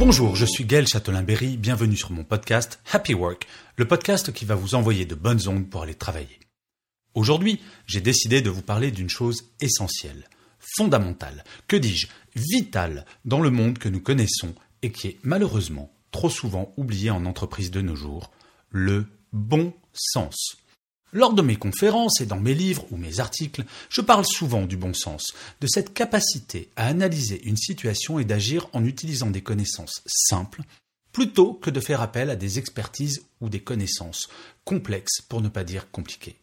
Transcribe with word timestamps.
Bonjour, 0.00 0.34
je 0.34 0.46
suis 0.46 0.64
Gaël 0.64 0.88
Châtelain-Berry, 0.88 1.58
bienvenue 1.58 1.94
sur 1.94 2.10
mon 2.10 2.24
podcast 2.24 2.80
Happy 2.90 3.12
Work, 3.12 3.46
le 3.76 3.86
podcast 3.86 4.32
qui 4.32 4.46
va 4.46 4.54
vous 4.54 4.74
envoyer 4.74 5.04
de 5.04 5.14
bonnes 5.14 5.46
ondes 5.46 5.68
pour 5.68 5.82
aller 5.82 5.94
travailler. 5.94 6.40
Aujourd'hui, 7.12 7.60
j'ai 7.86 8.00
décidé 8.00 8.40
de 8.40 8.48
vous 8.48 8.62
parler 8.62 8.92
d'une 8.92 9.10
chose 9.10 9.50
essentielle, 9.60 10.26
fondamentale, 10.58 11.44
que 11.68 11.76
dis-je, 11.76 12.06
vitale 12.34 13.04
dans 13.26 13.42
le 13.42 13.50
monde 13.50 13.76
que 13.76 13.90
nous 13.90 14.00
connaissons 14.00 14.54
et 14.80 14.90
qui 14.90 15.08
est 15.08 15.18
malheureusement 15.22 15.92
trop 16.12 16.30
souvent 16.30 16.72
oubliée 16.78 17.10
en 17.10 17.26
entreprise 17.26 17.70
de 17.70 17.82
nos 17.82 17.94
jours, 17.94 18.30
le 18.70 19.04
bon 19.34 19.74
sens. 19.92 20.56
Lors 21.12 21.32
de 21.32 21.42
mes 21.42 21.56
conférences 21.56 22.20
et 22.20 22.26
dans 22.26 22.38
mes 22.38 22.54
livres 22.54 22.86
ou 22.92 22.96
mes 22.96 23.18
articles, 23.18 23.64
je 23.88 24.00
parle 24.00 24.24
souvent 24.24 24.66
du 24.66 24.76
bon 24.76 24.94
sens, 24.94 25.32
de 25.60 25.66
cette 25.66 25.92
capacité 25.92 26.68
à 26.76 26.86
analyser 26.86 27.42
une 27.44 27.56
situation 27.56 28.20
et 28.20 28.24
d'agir 28.24 28.68
en 28.72 28.84
utilisant 28.84 29.30
des 29.30 29.42
connaissances 29.42 30.02
simples, 30.06 30.62
plutôt 31.12 31.54
que 31.54 31.70
de 31.70 31.80
faire 31.80 32.00
appel 32.00 32.30
à 32.30 32.36
des 32.36 32.60
expertises 32.60 33.24
ou 33.40 33.48
des 33.48 33.60
connaissances 33.60 34.28
complexes 34.64 35.20
pour 35.28 35.40
ne 35.40 35.48
pas 35.48 35.64
dire 35.64 35.90
compliquées. 35.90 36.36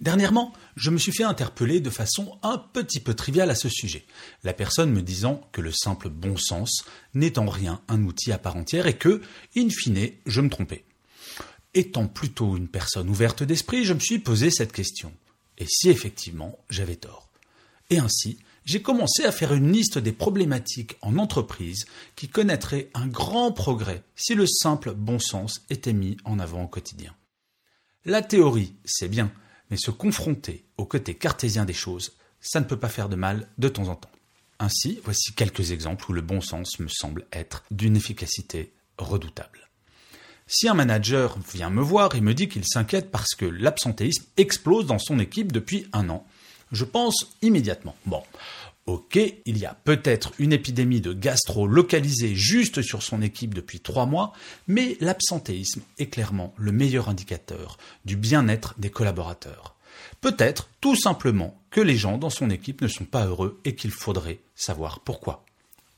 Dernièrement, 0.00 0.52
je 0.76 0.90
me 0.90 0.98
suis 0.98 1.12
fait 1.12 1.24
interpeller 1.24 1.80
de 1.80 1.90
façon 1.90 2.38
un 2.42 2.58
petit 2.58 3.00
peu 3.00 3.14
triviale 3.14 3.50
à 3.50 3.54
ce 3.56 3.68
sujet, 3.68 4.04
la 4.44 4.52
personne 4.52 4.92
me 4.92 5.02
disant 5.02 5.40
que 5.52 5.60
le 5.60 5.72
simple 5.72 6.08
bon 6.08 6.36
sens 6.36 6.84
n'est 7.14 7.38
en 7.38 7.48
rien 7.48 7.80
un 7.88 8.02
outil 8.04 8.32
à 8.32 8.38
part 8.38 8.56
entière 8.56 8.86
et 8.86 8.96
que, 8.96 9.20
in 9.56 9.68
fine, 9.68 10.10
je 10.26 10.40
me 10.40 10.48
trompais. 10.50 10.84
Étant 11.74 12.06
plutôt 12.06 12.56
une 12.56 12.68
personne 12.68 13.08
ouverte 13.08 13.42
d'esprit, 13.42 13.84
je 13.84 13.94
me 13.94 14.00
suis 14.00 14.18
posé 14.18 14.50
cette 14.50 14.72
question. 14.72 15.12
Et 15.56 15.66
si 15.66 15.88
effectivement 15.88 16.58
j'avais 16.68 16.96
tort? 16.96 17.30
Et 17.88 17.98
ainsi, 17.98 18.38
j'ai 18.64 18.82
commencé 18.82 19.24
à 19.24 19.32
faire 19.32 19.54
une 19.54 19.72
liste 19.72 19.98
des 19.98 20.12
problématiques 20.12 20.96
en 21.00 21.16
entreprise 21.16 21.86
qui 22.14 22.28
connaîtraient 22.28 22.90
un 22.94 23.06
grand 23.06 23.52
progrès 23.52 24.02
si 24.16 24.34
le 24.34 24.46
simple 24.46 24.92
bon 24.92 25.18
sens 25.18 25.62
était 25.70 25.94
mis 25.94 26.16
en 26.24 26.38
avant 26.38 26.64
au 26.64 26.68
quotidien. 26.68 27.14
La 28.04 28.20
théorie, 28.20 28.74
c'est 28.84 29.08
bien, 29.08 29.32
mais 29.70 29.76
se 29.78 29.90
confronter 29.90 30.64
au 30.76 30.84
côté 30.84 31.14
cartésien 31.14 31.64
des 31.64 31.72
choses, 31.72 32.12
ça 32.40 32.60
ne 32.60 32.66
peut 32.66 32.78
pas 32.78 32.88
faire 32.88 33.08
de 33.08 33.16
mal 33.16 33.48
de 33.58 33.68
temps 33.68 33.88
en 33.88 33.96
temps. 33.96 34.10
Ainsi, 34.58 35.00
voici 35.04 35.32
quelques 35.32 35.70
exemples 35.70 36.10
où 36.10 36.12
le 36.12 36.20
bon 36.20 36.40
sens 36.40 36.78
me 36.78 36.88
semble 36.88 37.26
être 37.32 37.64
d'une 37.70 37.96
efficacité 37.96 38.72
redoutable. 38.98 39.70
Si 40.54 40.68
un 40.68 40.74
manager 40.74 41.38
vient 41.50 41.70
me 41.70 41.80
voir 41.80 42.14
et 42.14 42.20
me 42.20 42.34
dit 42.34 42.46
qu'il 42.46 42.66
s'inquiète 42.66 43.10
parce 43.10 43.34
que 43.34 43.46
l'absentéisme 43.46 44.26
explose 44.36 44.84
dans 44.84 44.98
son 44.98 45.18
équipe 45.18 45.50
depuis 45.50 45.86
un 45.94 46.10
an, 46.10 46.26
je 46.72 46.84
pense 46.84 47.34
immédiatement, 47.40 47.96
bon, 48.04 48.22
ok, 48.84 49.18
il 49.46 49.56
y 49.56 49.64
a 49.64 49.72
peut-être 49.72 50.32
une 50.38 50.52
épidémie 50.52 51.00
de 51.00 51.14
gastro 51.14 51.66
localisée 51.66 52.34
juste 52.34 52.82
sur 52.82 53.02
son 53.02 53.22
équipe 53.22 53.54
depuis 53.54 53.80
trois 53.80 54.04
mois, 54.04 54.34
mais 54.68 54.98
l'absentéisme 55.00 55.80
est 55.98 56.08
clairement 56.08 56.52
le 56.58 56.70
meilleur 56.70 57.08
indicateur 57.08 57.78
du 58.04 58.16
bien-être 58.16 58.74
des 58.76 58.90
collaborateurs. 58.90 59.74
Peut-être 60.20 60.68
tout 60.82 60.96
simplement 60.96 61.58
que 61.70 61.80
les 61.80 61.96
gens 61.96 62.18
dans 62.18 62.28
son 62.28 62.50
équipe 62.50 62.82
ne 62.82 62.88
sont 62.88 63.06
pas 63.06 63.24
heureux 63.24 63.58
et 63.64 63.74
qu'il 63.74 63.90
faudrait 63.90 64.40
savoir 64.54 65.00
pourquoi. 65.00 65.46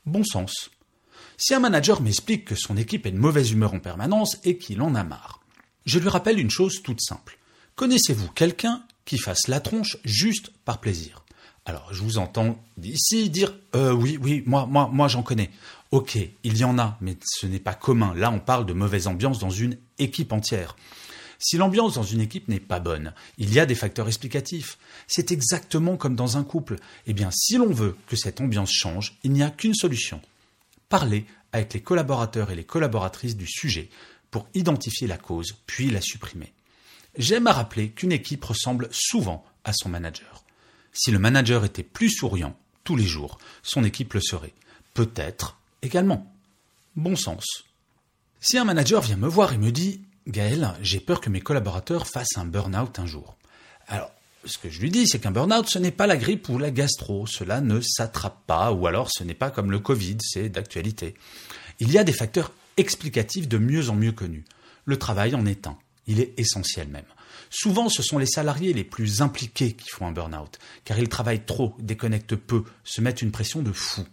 Bon 0.05 0.23
sens. 0.23 0.71
Si 1.37 1.53
un 1.53 1.59
manager 1.59 2.01
m'explique 2.01 2.45
que 2.45 2.55
son 2.55 2.77
équipe 2.77 3.05
est 3.05 3.11
de 3.11 3.17
mauvaise 3.17 3.51
humeur 3.51 3.73
en 3.73 3.79
permanence 3.79 4.37
et 4.43 4.57
qu'il 4.57 4.81
en 4.81 4.95
a 4.95 5.03
marre, 5.03 5.41
je 5.85 5.99
lui 5.99 6.09
rappelle 6.09 6.39
une 6.39 6.49
chose 6.49 6.81
toute 6.81 7.01
simple. 7.01 7.37
Connaissez-vous 7.75 8.29
quelqu'un 8.29 8.83
qui 9.03 9.17
fasse 9.17 9.47
la 9.47 9.59
tronche 9.59 9.97
juste 10.05 10.51
par 10.63 10.79
plaisir? 10.79 11.23
Alors, 11.65 11.91
je 11.91 12.03
vous 12.03 12.19
entends 12.19 12.63
d'ici 12.77 13.29
dire 13.29 13.53
euh, 13.75 13.91
oui, 13.91 14.17
oui, 14.21 14.43
moi, 14.45 14.65
moi, 14.65 14.89
moi, 14.91 15.07
j'en 15.07 15.23
connais. 15.23 15.49
Ok, 15.91 16.17
il 16.43 16.57
y 16.57 16.63
en 16.63 16.77
a, 16.79 16.97
mais 17.01 17.17
ce 17.25 17.47
n'est 17.47 17.59
pas 17.59 17.73
commun. 17.73 18.13
Là, 18.15 18.31
on 18.31 18.39
parle 18.39 18.65
de 18.65 18.73
mauvaise 18.73 19.07
ambiance 19.07 19.39
dans 19.39 19.49
une 19.49 19.77
équipe 19.97 20.31
entière. 20.31 20.75
Si 21.39 21.57
l'ambiance 21.57 21.95
dans 21.95 22.03
une 22.03 22.21
équipe 22.21 22.47
n'est 22.47 22.59
pas 22.59 22.79
bonne, 22.79 23.13
il 23.37 23.53
y 23.53 23.59
a 23.59 23.65
des 23.65 23.75
facteurs 23.75 24.07
explicatifs. 24.07 24.77
C'est 25.07 25.31
exactement 25.31 25.97
comme 25.97 26.15
dans 26.15 26.37
un 26.37 26.43
couple. 26.43 26.77
Eh 27.07 27.13
bien, 27.13 27.29
si 27.31 27.57
l'on 27.57 27.71
veut 27.71 27.97
que 28.07 28.15
cette 28.15 28.41
ambiance 28.41 28.71
change, 28.71 29.17
il 29.23 29.31
n'y 29.31 29.43
a 29.43 29.49
qu'une 29.49 29.73
solution. 29.73 30.21
Parler 30.89 31.25
avec 31.51 31.73
les 31.73 31.81
collaborateurs 31.81 32.51
et 32.51 32.55
les 32.55 32.63
collaboratrices 32.63 33.37
du 33.37 33.47
sujet 33.47 33.89
pour 34.31 34.47
identifier 34.53 35.07
la 35.07 35.17
cause, 35.17 35.55
puis 35.65 35.89
la 35.89 36.01
supprimer. 36.01 36.53
J'aime 37.17 37.47
à 37.47 37.53
rappeler 37.53 37.89
qu'une 37.89 38.11
équipe 38.11 38.43
ressemble 38.43 38.89
souvent 38.91 39.45
à 39.63 39.71
son 39.73 39.89
manager. 39.89 40.43
Si 40.91 41.11
le 41.11 41.19
manager 41.19 41.63
était 41.65 41.83
plus 41.83 42.09
souriant 42.09 42.57
tous 42.83 42.95
les 42.95 43.05
jours, 43.05 43.37
son 43.63 43.83
équipe 43.83 44.13
le 44.13 44.21
serait. 44.21 44.53
Peut-être 44.93 45.57
également. 45.81 46.31
Bon 46.95 47.15
sens. 47.15 47.45
Si 48.39 48.57
un 48.57 48.65
manager 48.65 49.01
vient 49.01 49.17
me 49.17 49.27
voir 49.27 49.53
et 49.53 49.57
me 49.57 49.71
dit 49.71 50.01
Gaël, 50.27 50.73
j'ai 50.81 50.99
peur 50.99 51.21
que 51.21 51.29
mes 51.29 51.41
collaborateurs 51.41 52.07
fassent 52.07 52.37
un 52.37 52.45
burn-out 52.45 52.99
un 52.99 53.05
jour. 53.05 53.35
Alors, 53.87 54.11
ce 54.45 54.57
que 54.57 54.69
je 54.69 54.79
lui 54.79 54.91
dis, 54.91 55.07
c'est 55.07 55.19
qu'un 55.19 55.31
burn-out, 55.31 55.67
ce 55.67 55.79
n'est 55.79 55.91
pas 55.91 56.07
la 56.07 56.17
grippe 56.17 56.49
ou 56.49 56.57
la 56.57 56.71
gastro, 56.71 57.25
cela 57.27 57.61
ne 57.61 57.81
s'attrape 57.81 58.45
pas, 58.45 58.71
ou 58.71 58.87
alors 58.87 59.09
ce 59.11 59.23
n'est 59.23 59.33
pas 59.33 59.51
comme 59.51 59.71
le 59.71 59.79
Covid, 59.79 60.17
c'est 60.21 60.49
d'actualité. 60.49 61.15
Il 61.79 61.91
y 61.91 61.97
a 61.97 62.03
des 62.03 62.13
facteurs 62.13 62.51
explicatifs 62.77 63.47
de 63.47 63.57
mieux 63.57 63.89
en 63.89 63.95
mieux 63.95 64.11
connus. 64.11 64.45
Le 64.85 64.97
travail 64.97 65.35
en 65.35 65.45
est 65.45 65.67
un. 65.67 65.77
Il 66.07 66.19
est 66.19 66.33
essentiel 66.37 66.87
même. 66.87 67.05
Souvent, 67.49 67.89
ce 67.89 68.03
sont 68.03 68.17
les 68.17 68.25
salariés 68.25 68.73
les 68.73 68.83
plus 68.83 69.21
impliqués 69.21 69.73
qui 69.73 69.89
font 69.89 70.07
un 70.07 70.11
burn-out, 70.11 70.59
car 70.83 70.99
ils 70.99 71.09
travaillent 71.09 71.45
trop, 71.45 71.75
déconnectent 71.79 72.35
peu, 72.35 72.63
se 72.83 73.01
mettent 73.01 73.21
une 73.21 73.31
pression 73.31 73.61
de 73.61 73.71
fou. 73.71 74.03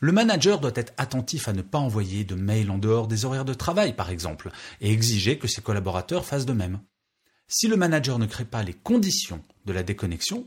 Le 0.00 0.12
manager 0.12 0.60
doit 0.60 0.72
être 0.74 0.92
attentif 0.98 1.48
à 1.48 1.52
ne 1.52 1.62
pas 1.62 1.78
envoyer 1.78 2.24
de 2.24 2.34
mails 2.34 2.70
en 2.70 2.78
dehors 2.78 3.08
des 3.08 3.24
horaires 3.24 3.46
de 3.46 3.54
travail, 3.54 3.94
par 3.94 4.10
exemple, 4.10 4.50
et 4.80 4.92
exiger 4.92 5.38
que 5.38 5.48
ses 5.48 5.62
collaborateurs 5.62 6.26
fassent 6.26 6.46
de 6.46 6.52
même. 6.52 6.80
Si 7.48 7.66
le 7.66 7.76
manager 7.76 8.18
ne 8.18 8.26
crée 8.26 8.44
pas 8.44 8.62
les 8.62 8.74
conditions 8.74 9.42
de 9.66 9.72
la 9.72 9.82
déconnexion, 9.82 10.46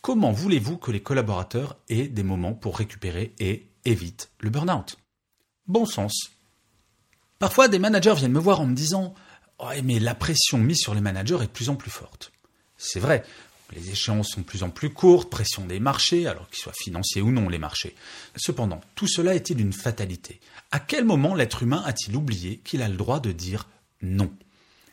comment 0.00 0.32
voulez-vous 0.32 0.76
que 0.76 0.90
les 0.90 1.02
collaborateurs 1.02 1.78
aient 1.88 2.08
des 2.08 2.22
moments 2.22 2.54
pour 2.54 2.78
récupérer 2.78 3.34
et 3.38 3.66
évitent 3.84 4.30
le 4.40 4.50
burn-out? 4.50 4.96
Bon 5.66 5.86
sens. 5.86 6.30
Parfois, 7.38 7.68
des 7.68 7.78
managers 7.78 8.14
viennent 8.14 8.32
me 8.32 8.38
voir 8.38 8.60
en 8.60 8.66
me 8.66 8.74
disant 8.74 9.14
Ouais, 9.60 9.82
mais 9.82 9.98
la 9.98 10.14
pression 10.14 10.58
mise 10.58 10.78
sur 10.78 10.94
les 10.94 11.00
managers 11.00 11.38
est 11.42 11.46
de 11.46 11.52
plus 11.52 11.68
en 11.68 11.74
plus 11.74 11.90
forte. 11.90 12.32
C'est 12.76 13.00
vrai, 13.00 13.24
les 13.74 13.90
échéances 13.90 14.30
sont 14.30 14.40
de 14.40 14.46
plus 14.46 14.62
en 14.62 14.70
plus 14.70 14.90
courtes, 14.90 15.30
pression 15.30 15.66
des 15.66 15.80
marchés, 15.80 16.26
alors 16.26 16.48
qu'ils 16.48 16.60
soient 16.60 16.72
financiers 16.72 17.22
ou 17.22 17.30
non 17.30 17.48
les 17.48 17.58
marchés. 17.58 17.94
Cependant, 18.36 18.80
tout 18.94 19.08
cela 19.08 19.34
est-il 19.34 19.60
une 19.60 19.72
fatalité? 19.72 20.40
À 20.70 20.80
quel 20.80 21.04
moment 21.04 21.34
l'être 21.34 21.62
humain 21.62 21.82
a-t-il 21.84 22.16
oublié 22.16 22.58
qu'il 22.58 22.82
a 22.82 22.88
le 22.88 22.96
droit 22.96 23.20
de 23.20 23.32
dire 23.32 23.68
non? 24.00 24.32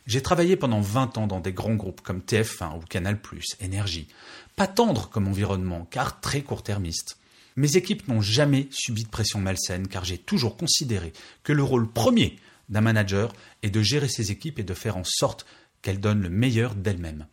J'ai 0.05 0.21
travaillé 0.21 0.55
pendant 0.55 0.81
20 0.81 1.17
ans 1.17 1.27
dans 1.27 1.39
des 1.39 1.53
grands 1.53 1.73
groupes 1.73 2.01
comme 2.01 2.19
TF1 2.19 2.77
ou 2.77 2.81
Canal+, 2.81 3.17
Énergie. 3.59 4.07
Pas 4.55 4.67
tendre 4.67 5.09
comme 5.09 5.27
environnement, 5.27 5.87
car 5.89 6.19
très 6.21 6.41
court-termiste. 6.41 7.17
Mes 7.55 7.75
équipes 7.77 8.07
n'ont 8.07 8.21
jamais 8.21 8.67
subi 8.69 9.03
de 9.03 9.09
pression 9.09 9.39
malsaine, 9.39 9.87
car 9.87 10.05
j'ai 10.05 10.17
toujours 10.17 10.57
considéré 10.57 11.11
que 11.43 11.53
le 11.53 11.63
rôle 11.63 11.91
premier 11.91 12.37
d'un 12.69 12.81
manager 12.81 13.33
est 13.63 13.69
de 13.69 13.81
gérer 13.81 14.07
ses 14.07 14.31
équipes 14.31 14.59
et 14.59 14.63
de 14.63 14.73
faire 14.73 14.97
en 14.97 15.03
sorte 15.03 15.45
qu'elles 15.81 15.99
donnent 15.99 16.21
le 16.21 16.29
meilleur 16.29 16.75
d'elles-mêmes. 16.75 17.25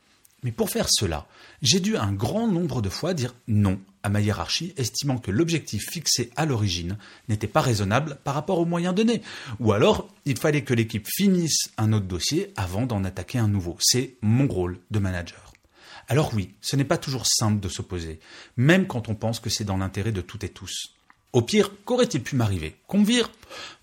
Mais 0.43 0.53
pour 0.53 0.71
faire 0.71 0.89
cela, 0.91 1.27
j'ai 1.63 1.79
dû 1.79 1.97
un 1.97 2.13
grand 2.13 2.49
nombre 2.49 2.83
de 2.83 2.89
fois 2.89 3.15
dire 3.15 3.35
non 3.47 3.79
à 4.03 4.09
ma 4.09 4.21
hiérarchie, 4.21 4.75
estimant 4.77 5.19
que 5.19 5.31
l'objectif 5.31 5.85
fixé 5.89 6.31
à 6.35 6.45
l'origine 6.47 6.99
n'était 7.29 7.47
pas 7.47 7.61
raisonnable 7.61 8.19
par 8.25 8.35
rapport 8.35 8.59
aux 8.59 8.65
moyens 8.65 8.95
donnés. 8.95 9.23
Ou 9.61 9.73
alors, 9.73 10.09
il 10.25 10.37
fallait 10.37 10.65
que 10.65 10.75
l'équipe 10.75 11.07
finisse 11.09 11.71
un 11.79 11.93
autre 11.93 12.07
dossier 12.07 12.53
avant 12.57 12.87
d'en 12.87 13.05
attaquer 13.05 13.39
un 13.39 13.47
nouveau. 13.47 13.77
C'est 13.79 14.15
mon 14.21 14.49
rôle 14.49 14.81
de 14.91 14.99
manager. 14.99 15.53
Alors 16.09 16.33
oui, 16.35 16.51
ce 16.61 16.75
n'est 16.75 16.85
pas 16.85 16.99
toujours 16.99 17.27
simple 17.27 17.61
de 17.61 17.69
s'opposer, 17.69 18.19
même 18.57 18.89
quand 18.89 19.09
on 19.09 19.15
pense 19.15 19.39
que 19.39 19.51
c'est 19.51 19.65
dans 19.65 19.77
l'intérêt 19.77 20.11
de 20.11 20.21
toutes 20.21 20.43
et 20.43 20.49
tous. 20.49 20.95
Au 21.33 21.41
pire, 21.41 21.71
qu'aurait-il 21.87 22.23
pu 22.23 22.37
m'arriver? 22.37 22.77
Qu'on 22.87 22.99
me 22.99 23.07
vire? 23.07 23.31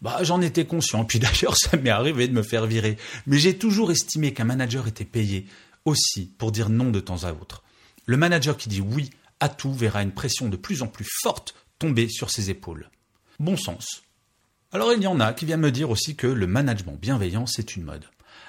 Bah, 0.04 0.20
j'en 0.22 0.40
étais 0.40 0.66
conscient. 0.66 1.04
Puis 1.04 1.18
d'ailleurs, 1.18 1.58
ça 1.58 1.78
m'est 1.78 1.90
arrivé 1.90 2.28
de 2.28 2.34
me 2.34 2.44
faire 2.44 2.68
virer. 2.68 2.98
Mais 3.26 3.40
j'ai 3.40 3.58
toujours 3.58 3.90
estimé 3.90 4.34
qu'un 4.34 4.44
manager 4.44 4.88
était 4.88 5.06
payé 5.06 5.48
aussi 5.90 6.32
pour 6.38 6.52
dire 6.52 6.70
non 6.70 6.92
de 6.92 7.00
temps 7.00 7.24
à 7.24 7.34
autre. 7.34 7.64
Le 8.06 8.18
manager 8.18 8.56
qui 8.56 8.70
dit 8.70 8.82
oui 8.82 9.10
à 9.40 9.50
tout 9.50 9.74
verra 9.74 10.02
une 10.02 10.14
pression 10.14 10.50
de 10.50 10.58
plus 10.58 10.82
en 10.82 10.88
plus 10.88 11.08
forte 11.22 11.56
tomber 11.78 12.10
sur 12.10 12.30
ses 12.30 12.50
épaules. 12.50 12.90
Bon 13.40 13.58
sens. 13.58 14.04
Alors 14.72 14.94
il 14.94 15.02
y 15.02 15.08
en 15.08 15.20
a 15.20 15.34
qui 15.34 15.46
viennent 15.46 15.62
me 15.62 15.72
dire 15.72 15.90
aussi 15.90 16.16
que 16.16 16.28
le 16.28 16.48
management 16.48 16.98
bienveillant, 17.00 17.46
c'est 17.46 17.76
une 17.76 17.84
mode. 17.84 18.06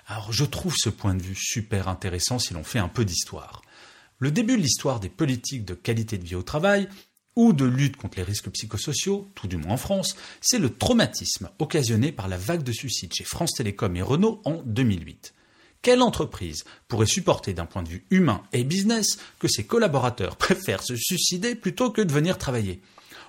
Alors 0.07 0.33
je 0.33 0.45
trouve 0.45 0.75
ce 0.77 0.91
point 0.91 1.15
de 1.15 1.23
vue 1.23 1.37
super 1.37 1.89
intéressant 1.89 2.39
si 2.39 2.55
l'on 2.55 2.65
fait 2.65 2.79
un 2.79 2.89
peu 2.89 3.05
d'histoire. 3.05 3.63
Le 4.19 4.31
début 4.31 4.57
de 4.57 4.63
l'histoire 4.63 5.01
des 5.01 5.09
politiques 5.09 5.65
de 5.65 5.75
qualité 5.75 6.19
de 6.19 6.25
vie 6.25 6.35
au 6.35 6.43
travail, 6.43 6.89
ou 7.37 7.53
de 7.53 7.65
lutte 7.65 7.97
contre 7.97 8.19
les 8.19 8.25
risques 8.25 8.51
psychosociaux, 8.51 9.29
tout 9.35 9.47
du 9.47 9.57
moins 9.57 9.75
en 9.75 9.77
France, 9.77 10.17
c'est 10.41 10.59
le 10.59 10.71
traumatisme 10.71 11.49
occasionné 11.59 12.13
par 12.13 12.29
la 12.29 12.37
vague 12.37 12.63
de 12.63 12.73
suicides 12.73 13.15
chez 13.15 13.25
France 13.25 13.53
Télécom 13.57 13.97
et 13.97 14.03
Renault 14.03 14.43
en 14.45 14.63
2008. 14.67 15.33
Quelle 15.83 16.03
entreprise 16.03 16.65
pourrait 16.89 17.07
supporter 17.07 17.55
d'un 17.55 17.65
point 17.65 17.83
de 17.83 17.89
vue 17.89 18.05
humain 18.11 18.43
et 18.53 18.65
business 18.65 19.19
que 19.39 19.49
ses 19.49 19.65
collaborateurs 19.65 20.37
préfèrent 20.39 20.83
se 20.83 20.95
suicider 20.95 21.55
plutôt 21.55 21.91
que 21.91 22.03
de 22.03 22.13
venir 22.13 22.37
travailler? 22.37 22.83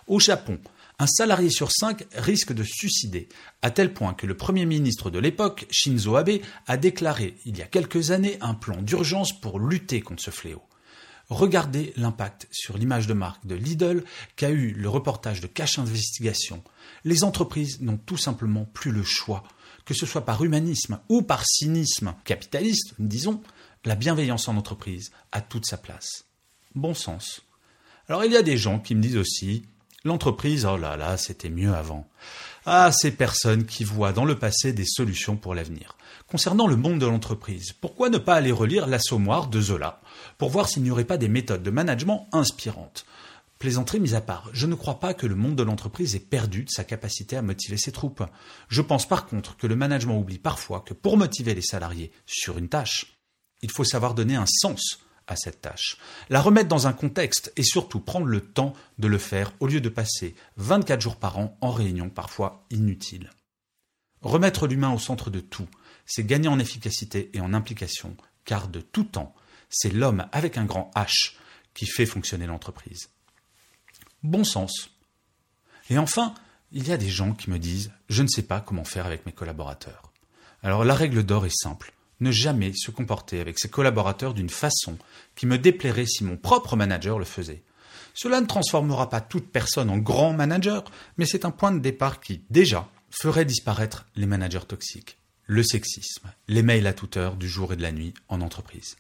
Au 0.07 0.19
Japon, 0.19 0.59
un 1.00 1.07
salarié 1.07 1.50
sur 1.50 1.71
cinq 1.71 2.06
risque 2.13 2.51
de 2.51 2.63
suicider, 2.63 3.30
à 3.62 3.71
tel 3.71 3.94
point 3.94 4.13
que 4.13 4.27
le 4.27 4.36
Premier 4.36 4.65
ministre 4.65 5.09
de 5.09 5.18
l'époque, 5.18 5.65
Shinzo 5.71 6.18
Abe, 6.18 6.42
a 6.68 6.75
déclaré 6.75 7.38
il 7.45 7.57
y 7.57 7.62
a 7.62 7.68
quelques 7.68 8.12
années 8.12 8.38
un 8.42 8.53
plan 8.53 8.81
d'urgence 8.81 9.31
pour 9.39 9.59
lutter 9.59 10.01
contre 10.01 10.21
ce 10.21 10.31
fléau. 10.31 10.62
Regardez 11.30 11.94
l'impact 11.95 12.50
sur 12.51 12.77
l'image 12.77 13.07
de 13.07 13.13
marque 13.13 13.48
de 13.48 13.56
Lidl 13.56 14.03
qu'a 14.36 14.50
eu 14.50 14.74
le 14.74 14.89
reportage 14.89 15.39
de 15.39 15.48
Cache 15.48 15.80
Investigation. 15.80 16.62
Les 17.06 17.24
entreprises 17.24 17.80
n'ont 17.80 17.98
tout 17.98 18.18
simplement 18.18 18.65
plus 18.65 18.92
le 18.92 19.03
choix, 19.03 19.44
que 19.86 19.94
ce 19.94 20.06
soit 20.06 20.25
par 20.25 20.44
humanisme 20.44 21.00
ou 21.10 21.22
par 21.22 21.45
cynisme 21.45 22.13
capitaliste, 22.24 22.94
disons, 23.00 23.42
la 23.86 23.95
bienveillance 23.95 24.48
en 24.48 24.57
entreprise 24.57 25.12
a 25.31 25.42
toute 25.42 25.66
sa 25.66 25.78
place. 25.78 26.25
Bon 26.75 26.94
sens. 26.94 27.42
Alors 28.07 28.25
il 28.25 28.31
y 28.31 28.38
a 28.38 28.44
des 28.44 28.57
gens 28.57 28.80
qui 28.80 28.95
me 28.95 29.01
disent 29.01 29.18
aussi 29.18 29.63
L'entreprise, 30.04 30.66
oh 30.66 30.78
là 30.78 30.98
là, 30.98 31.16
c'était 31.16 31.51
mieux 31.51 31.75
avant. 31.75 32.07
Ah, 32.66 32.92
ces 32.92 33.12
personnes 33.12 33.66
qui 33.66 33.83
voient 33.83 34.13
dans 34.13 34.25
le 34.25 34.36
passé 34.36 34.74
des 34.74 34.86
solutions 34.86 35.36
pour 35.36 35.54
l'avenir. 35.54 35.95
Concernant 36.27 36.66
le 36.66 36.75
monde 36.75 36.98
de 36.98 37.06
l'entreprise, 37.06 37.72
pourquoi 37.74 38.10
ne 38.10 38.18
pas 38.18 38.34
aller 38.34 38.51
relire 38.51 38.88
L'Assommoir 38.88 39.48
de 39.48 39.62
Zola 39.62 40.01
pour 40.39 40.50
voir 40.50 40.68
s'il 40.68 40.81
n'y 40.81 40.89
aurait 40.89 41.04
pas 41.04 41.18
des 41.18 41.27
méthodes 41.27 41.62
de 41.62 41.69
management 41.69 42.27
inspirantes? 42.31 43.06
Plaisanterie 43.62 44.00
mise 44.00 44.16
à 44.16 44.22
part, 44.22 44.50
je 44.54 44.66
ne 44.66 44.74
crois 44.74 45.00
pas 45.00 45.13
que 45.13 45.28
le 45.28 45.36
monde 45.36 45.56
de 45.56 45.62
l'entreprise 45.62 46.16
ait 46.16 46.19
perdu 46.19 46.63
de 46.63 46.69
sa 46.72 46.84
capacité 46.84 47.38
à 47.38 47.44
motiver 47.44 47.78
ses 47.78 47.92
troupes. 47.92 48.24
Je 48.69 48.81
pense 48.81 49.08
par 49.08 49.28
contre 49.28 49.56
que 49.56 49.68
le 49.68 49.75
management 49.75 50.19
oublie 50.19 50.40
parfois 50.40 50.81
que 50.81 50.96
pour 50.96 51.16
motiver 51.16 51.54
les 51.54 51.62
salariés 51.62 52.12
sur 52.25 52.58
une 52.58 52.69
tâche, 52.69 53.19
il 53.62 53.69
faut 53.69 53.84
savoir 53.84 54.16
donner 54.16 54.36
un 54.36 54.48
sens 54.48 55.02
à 55.28 55.36
cette 55.36 55.62
tâche, 55.62 56.00
la 56.31 56.42
remettre 56.42 56.69
dans 56.69 56.88
un 56.88 56.92
contexte 56.92 57.54
et 57.56 57.62
surtout 57.62 58.00
prendre 58.00 58.25
le 58.25 58.42
temps 58.42 58.74
de 58.98 59.08
le 59.08 59.19
faire 59.19 59.54
au 59.60 59.68
lieu 59.68 59.80
de 59.80 59.90
passer 59.90 60.34
24 60.58 61.00
jours 61.00 61.18
par 61.18 61.38
an 61.38 61.56
en 61.62 61.69
réunion 61.69 62.10
parfois 62.10 62.66
inutiles. 62.72 63.30
Remettre 64.24 64.66
l'humain 64.66 64.92
au 64.92 64.98
centre 64.98 65.30
de 65.30 65.40
tout, 65.40 65.68
c'est 66.08 66.25
gagner 66.25 66.48
en 66.48 66.58
efficacité 66.58 67.30
et 67.36 67.42
en 67.42 67.54
implication, 67.54 68.18
car 68.44 68.69
de 68.69 68.81
tout 68.81 69.04
temps, 69.04 69.36
c'est 69.69 69.94
l'homme 69.94 70.25
avec 70.31 70.58
un 70.58 70.66
grand 70.66 70.90
H 70.96 71.36
qui 71.75 71.86
fait 71.86 72.08
fonctionner 72.08 72.48
l'entreprise. 72.48 73.10
Bon 74.23 74.44
sens. 74.44 74.89
Et 75.89 75.97
enfin, 75.97 76.33
il 76.71 76.88
y 76.88 76.91
a 76.91 76.97
des 76.97 77.09
gens 77.09 77.33
qui 77.33 77.50
me 77.50 77.59
disent 77.59 77.91
Je 78.09 78.23
ne 78.23 78.27
sais 78.27 78.44
pas 78.44 78.62
comment 78.62 78.83
faire 78.83 79.06
avec 79.06 79.25
mes 79.25 79.31
collaborateurs. 79.31 80.12
Alors 80.63 80.85
la 80.85 80.94
règle 80.94 81.23
d'or 81.23 81.45
est 81.45 81.56
simple 81.56 81.94
ne 82.21 82.31
jamais 82.31 82.71
se 82.73 82.91
comporter 82.91 83.41
avec 83.41 83.59
ses 83.59 83.69
collaborateurs 83.69 84.33
d'une 84.33 84.50
façon 84.50 84.97
qui 85.35 85.47
me 85.47 85.57
déplairait 85.57 86.06
si 86.06 86.23
mon 86.23 86.38
propre 86.38 86.75
manager 86.75 87.19
le 87.19 87.25
faisait. 87.25 87.63
Cela 88.13 88.39
ne 88.41 88.45
transformera 88.45 89.09
pas 89.09 89.21
toute 89.21 89.51
personne 89.51 89.89
en 89.89 89.97
grand 89.97 90.33
manager, 90.33 90.83
mais 91.17 91.25
c'est 91.25 91.45
un 91.45 91.51
point 91.51 91.71
de 91.71 91.79
départ 91.79 92.19
qui, 92.19 92.44
déjà, 92.50 92.88
ferait 93.09 93.45
disparaître 93.45 94.06
les 94.15 94.25
managers 94.25 94.65
toxiques, 94.67 95.17
le 95.45 95.63
sexisme, 95.63 96.31
les 96.47 96.62
mails 96.62 96.88
à 96.88 96.94
toute 96.94 97.17
heure 97.17 97.35
du 97.35 97.50
jour 97.50 97.74
et 97.74 97.75
de 97.75 97.81
la 97.81 97.91
nuit 97.91 98.13
en 98.29 98.41
entreprise. 98.41 98.97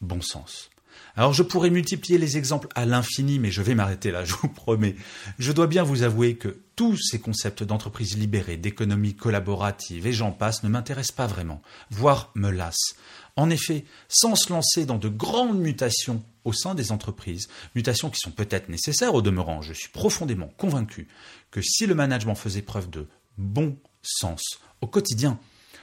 Bon 0.00 0.22
sens. 0.22 0.70
Alors 1.16 1.32
je 1.32 1.42
pourrais 1.42 1.70
multiplier 1.70 2.18
les 2.18 2.36
exemples 2.36 2.68
à 2.74 2.86
l'infini, 2.86 3.38
mais 3.38 3.50
je 3.50 3.62
vais 3.62 3.74
m'arrêter 3.74 4.10
là, 4.10 4.24
je 4.26 4.34
vous 4.34 4.48
promets. 4.48 4.96
Je 5.38 5.52
dois 5.52 5.66
bien 5.66 5.82
vous 5.82 6.02
avouer 6.02 6.36
que 6.36 6.60
tous 6.76 6.96
ces 6.96 7.20
concepts 7.20 7.62
d'entreprise 7.62 8.16
libérée, 8.16 8.56
d'économie 8.56 9.14
collaborative 9.14 10.06
et 10.06 10.12
j'en 10.12 10.32
passe 10.32 10.62
ne 10.62 10.68
m'intéressent 10.68 11.16
pas 11.16 11.26
vraiment, 11.26 11.62
voire 11.90 12.30
me 12.34 12.50
lassent. 12.50 12.94
En 13.36 13.50
effet, 13.50 13.84
sans 14.08 14.34
se 14.34 14.52
lancer 14.52 14.86
dans 14.86 14.98
de 14.98 15.08
grandes 15.08 15.58
mutations 15.58 16.22
au 16.44 16.52
sein 16.52 16.74
des 16.74 16.92
entreprises, 16.92 17.48
mutations 17.74 18.10
qui 18.10 18.18
sont 18.18 18.30
peut-être 18.30 18.68
nécessaires 18.68 19.14
au 19.14 19.22
demeurant, 19.22 19.62
je 19.62 19.72
suis 19.72 19.90
profondément 19.90 20.48
convaincu 20.56 21.08
que 21.50 21.60
si 21.62 21.86
le 21.86 21.94
management 21.94 22.34
faisait 22.34 22.62
preuve 22.62 22.90
de 22.90 23.06
bon 23.38 23.76
sens 24.02 24.42
au 24.80 24.86
quotidien, 24.86 25.38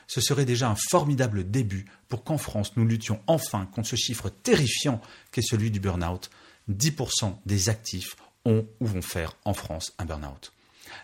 ce 0.08 0.22
serait 0.22 0.46
déjà 0.46 0.70
un 0.70 0.78
formidable 0.90 1.50
début 1.50 1.86
pour 2.08 2.24
qu'en 2.24 2.38
France 2.38 2.74
nous 2.76 2.86
luttions 2.86 3.20
enfin 3.28 3.66
contre 3.66 3.90
ce 3.90 3.96
chiffre 3.96 4.30
terrifiant 4.30 5.02
qu'est 5.32 5.42
celui 5.42 5.72
du 5.72 5.80
burn-out. 5.80 6.30
10% 6.72 7.36
des 7.46 7.70
actifs 7.70 8.16
ont 8.46 8.66
ou 8.80 8.86
vont 8.86 9.02
faire 9.02 9.36
en 9.46 9.54
France 9.54 9.94
un 10.00 10.06
burn-out. 10.06 10.54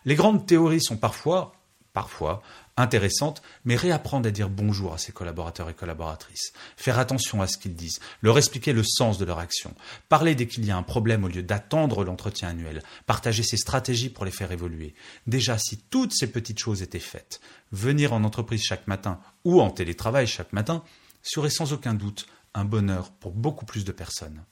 Les 0.05 0.15
grandes 0.15 0.45
théories 0.45 0.81
sont 0.81 0.97
parfois, 0.97 1.53
parfois, 1.93 2.41
intéressantes, 2.75 3.41
mais 3.65 3.75
réapprendre 3.75 4.27
à 4.27 4.31
dire 4.31 4.49
bonjour 4.49 4.93
à 4.93 4.97
ses 4.97 5.11
collaborateurs 5.11 5.69
et 5.69 5.75
collaboratrices, 5.75 6.53
faire 6.75 6.97
attention 6.97 7.41
à 7.41 7.47
ce 7.47 7.57
qu'ils 7.57 7.75
disent, 7.75 7.99
leur 8.21 8.37
expliquer 8.37 8.73
le 8.73 8.83
sens 8.83 9.19
de 9.19 9.25
leur 9.25 9.39
action, 9.39 9.73
parler 10.09 10.33
dès 10.33 10.47
qu'il 10.47 10.65
y 10.65 10.71
a 10.71 10.77
un 10.77 10.83
problème 10.83 11.23
au 11.23 11.27
lieu 11.27 11.43
d'attendre 11.43 12.03
l'entretien 12.03 12.49
annuel, 12.49 12.81
partager 13.05 13.43
ses 13.43 13.57
stratégies 13.57 14.09
pour 14.09 14.25
les 14.25 14.31
faire 14.31 14.51
évoluer. 14.51 14.95
Déjà, 15.27 15.57
si 15.57 15.77
toutes 15.77 16.13
ces 16.13 16.31
petites 16.31 16.59
choses 16.59 16.81
étaient 16.81 16.99
faites, 16.99 17.39
venir 17.71 18.13
en 18.13 18.23
entreprise 18.23 18.63
chaque 18.63 18.87
matin 18.87 19.19
ou 19.45 19.61
en 19.61 19.69
télétravail 19.69 20.25
chaque 20.25 20.53
matin 20.53 20.83
serait 21.21 21.51
sans 21.51 21.73
aucun 21.73 21.93
doute 21.93 22.25
un 22.55 22.65
bonheur 22.65 23.11
pour 23.11 23.31
beaucoup 23.31 23.65
plus 23.65 23.85
de 23.85 23.91
personnes. 23.91 24.43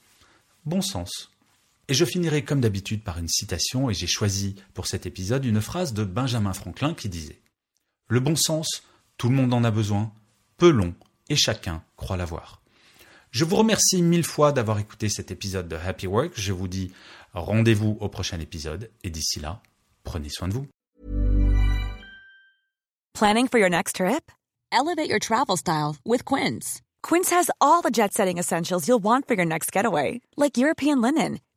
Bon 0.64 0.80
sens. 0.80 1.31
Et 1.88 1.94
je 1.94 2.04
finirai 2.04 2.44
comme 2.44 2.60
d'habitude 2.60 3.02
par 3.02 3.18
une 3.18 3.28
citation, 3.28 3.90
et 3.90 3.94
j'ai 3.94 4.06
choisi 4.06 4.54
pour 4.74 4.86
cet 4.86 5.06
épisode 5.06 5.44
une 5.44 5.60
phrase 5.60 5.92
de 5.92 6.04
Benjamin 6.04 6.52
Franklin 6.52 6.94
qui 6.94 7.08
disait 7.08 7.40
le 8.08 8.20
bon 8.20 8.36
sens, 8.36 8.82
tout 9.16 9.28
le 9.28 9.34
monde 9.34 9.54
en 9.54 9.64
a 9.64 9.70
besoin, 9.70 10.12
peu 10.58 10.70
long, 10.70 10.94
et 11.28 11.36
chacun 11.36 11.82
croit 11.96 12.16
l'avoir. 12.16 12.60
Je 13.30 13.44
vous 13.44 13.56
remercie 13.56 14.02
mille 14.02 14.24
fois 14.24 14.52
d'avoir 14.52 14.78
écouté 14.78 15.08
cet 15.08 15.30
épisode 15.30 15.66
de 15.66 15.76
Happy 15.76 16.06
Work. 16.06 16.32
Je 16.36 16.52
vous 16.52 16.68
dis 16.68 16.92
rendez-vous 17.32 17.96
au 18.00 18.08
prochain 18.10 18.38
épisode, 18.40 18.90
et 19.02 19.08
d'ici 19.08 19.40
là, 19.40 19.62
prenez 20.04 20.28
soin 20.28 20.48
de 20.48 20.52
vous. 20.52 20.66
Planning 23.14 23.48
for 23.48 23.58
your 23.58 23.70
next 23.70 23.96
trip? 23.96 24.30
Elevate 24.70 25.08
your 25.08 25.20
travel 25.20 25.56
style 25.56 25.96
with 26.04 26.24
Quince. 26.24 26.82
Quince 27.02 27.30
has 27.30 27.50
all 27.60 27.82
the 27.82 27.90
jet 27.90 28.12
setting 28.12 28.38
essentials 28.38 28.86
you'll 28.86 29.02
want 29.02 29.26
for 29.26 29.34
your 29.34 29.46
next 29.46 29.72
getaway, 29.72 30.20
like 30.36 30.58
European 30.58 31.00
linen, 31.00 31.38